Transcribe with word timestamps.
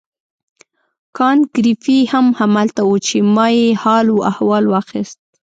کانت 1.17 1.45
ګریفي 1.57 1.97
هم 2.13 2.25
همالته 2.39 2.81
وو 2.85 2.97
چې 3.07 3.17
ما 3.35 3.47
یې 3.57 3.67
حال 3.81 4.07
و 4.11 4.23
احوال 4.31 4.63
واخیست. 4.67 5.19